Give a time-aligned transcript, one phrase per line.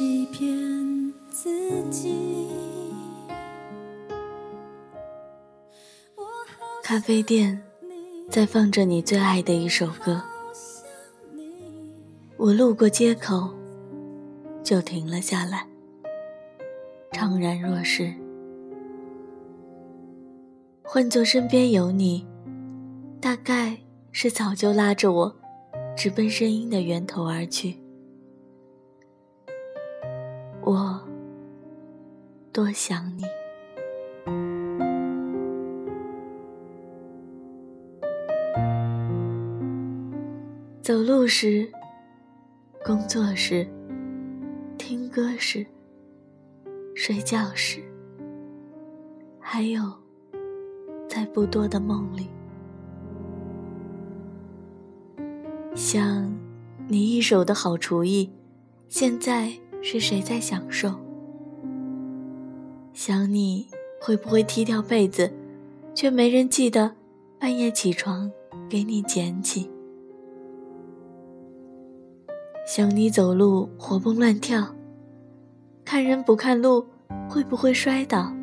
[0.00, 2.48] 欺骗自己。
[6.82, 7.62] 咖啡店
[8.30, 10.22] 在放着你最爱的一首歌，
[12.38, 13.50] 我路过街口，
[14.64, 15.66] 就停了下来，
[17.12, 18.10] 怅然若失。
[20.82, 22.26] 换作身边有你，
[23.20, 23.76] 大概
[24.12, 25.36] 是早就拉着我，
[25.94, 27.79] 直奔声音的源头而去。
[32.60, 33.24] 多想你。
[40.82, 41.66] 走路时，
[42.84, 43.66] 工作时，
[44.76, 45.64] 听歌时，
[46.94, 47.82] 睡觉时，
[49.40, 49.80] 还有
[51.08, 52.28] 在不多的梦里，
[55.74, 56.30] 想
[56.88, 58.30] 你一手的好厨艺，
[58.90, 60.94] 现在是谁在享受？
[63.02, 63.66] 想你
[63.98, 65.32] 会不会踢掉被子，
[65.94, 66.94] 却没人记得
[67.38, 68.30] 半夜起床
[68.68, 69.70] 给你捡起？
[72.66, 74.76] 想你走路活蹦乱跳，
[75.82, 76.84] 看人不看路，
[77.26, 78.34] 会不会摔倒？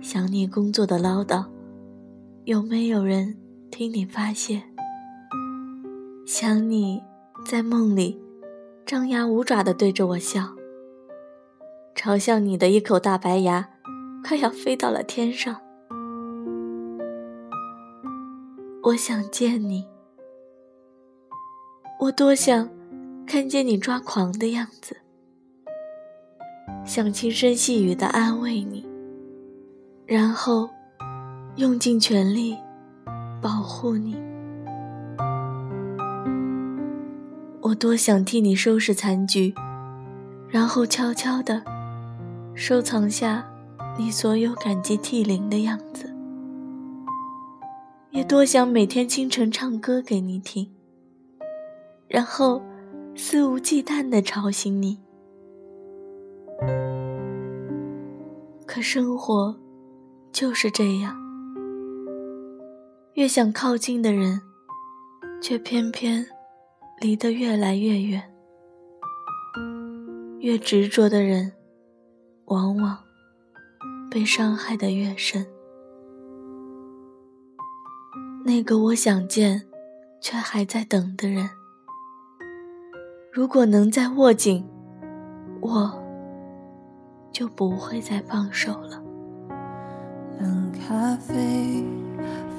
[0.00, 1.46] 想你工作的唠叨，
[2.42, 3.36] 有没有人
[3.70, 4.60] 听你发泄？
[6.26, 7.00] 想你
[7.46, 8.20] 在梦里
[8.84, 10.57] 张牙舞爪地对着我笑，
[11.98, 13.70] 嘲笑你的一口大白牙，
[14.24, 15.60] 快要飞到了天上。
[18.84, 19.84] 我想见你。
[21.98, 22.70] 我多想
[23.26, 24.96] 看见你抓狂的样子，
[26.84, 28.88] 想轻声细语的安慰你，
[30.06, 30.70] 然后
[31.56, 32.56] 用尽全力
[33.42, 34.16] 保护你。
[37.60, 39.52] 我多想替你收拾残局，
[40.48, 41.60] 然后悄悄的
[42.60, 43.48] 收藏下
[43.96, 46.12] 你所有感激涕零的样子。
[48.10, 50.68] 也多想每天清晨唱歌给你听。
[52.08, 52.60] 然后，
[53.14, 54.98] 肆无忌惮地吵醒你。
[58.66, 59.56] 可生活
[60.32, 61.16] 就是这样，
[63.14, 64.40] 越想靠近的人，
[65.40, 66.26] 却偏偏
[67.00, 68.20] 离得越来越远；
[70.40, 71.52] 越执着的人，
[72.48, 72.98] 往往
[74.10, 75.46] 被伤害的越深。
[78.44, 79.62] 那个我想见，
[80.20, 81.48] 却还在等的人。
[83.30, 84.66] 如果能再握紧，
[85.60, 85.92] 我
[87.30, 89.02] 就不会再放手了。
[90.40, 91.84] 冷咖啡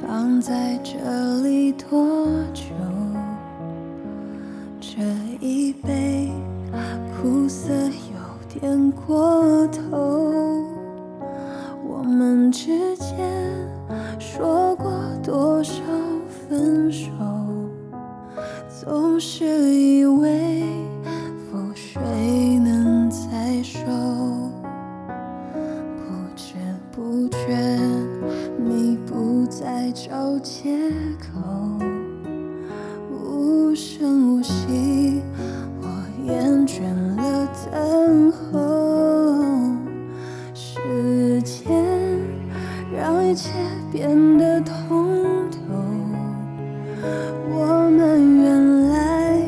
[0.00, 2.64] 放在这里多久？
[4.80, 5.02] 这
[5.40, 6.30] 一杯
[7.14, 7.85] 苦涩
[8.58, 10.64] 点过头。
[11.86, 13.16] 我们之间
[14.18, 14.90] 说过
[15.22, 15.82] 多少
[16.48, 17.10] 分手？
[18.68, 19.55] 总是
[43.28, 43.50] 一切
[43.90, 45.58] 变得通透
[47.50, 49.42] 我们原来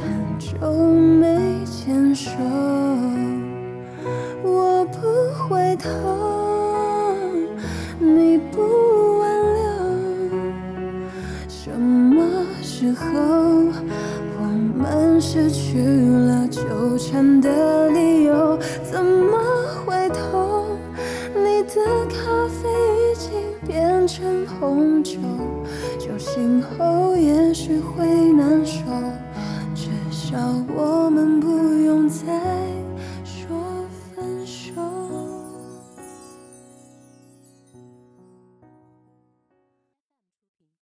[0.00, 0.48] 很久
[1.20, 2.30] 没牵手
[4.42, 4.96] 我不
[5.44, 5.90] 回头
[7.98, 9.60] 你不挽留
[11.48, 13.04] 什么时候
[14.40, 18.58] 我们失去了纠缠的理由？
[18.82, 19.51] 怎么
[24.06, 25.18] 成红酒
[25.98, 28.82] 酒醒后也许会难受
[29.74, 30.36] 至少
[30.74, 31.48] 我们不
[31.84, 32.26] 用再